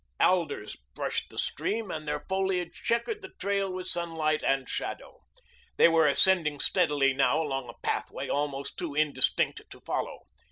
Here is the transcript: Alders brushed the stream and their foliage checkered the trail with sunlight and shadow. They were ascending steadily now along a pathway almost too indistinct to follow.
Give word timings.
Alders 0.19 0.75
brushed 0.95 1.29
the 1.29 1.37
stream 1.37 1.91
and 1.91 2.07
their 2.07 2.21
foliage 2.27 2.73
checkered 2.83 3.21
the 3.21 3.33
trail 3.39 3.71
with 3.71 3.85
sunlight 3.85 4.41
and 4.43 4.67
shadow. 4.67 5.19
They 5.77 5.87
were 5.89 6.07
ascending 6.07 6.59
steadily 6.59 7.13
now 7.13 7.39
along 7.39 7.69
a 7.69 7.77
pathway 7.85 8.27
almost 8.27 8.79
too 8.79 8.95
indistinct 8.95 9.61
to 9.69 9.79
follow. 9.81 10.21